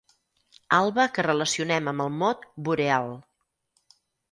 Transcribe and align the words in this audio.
Alba 0.77 1.05
que 1.17 1.25
relacionem 1.27 1.91
amb 1.93 2.05
el 2.07 2.11
mot 2.23 2.49
boreal. 2.71 3.15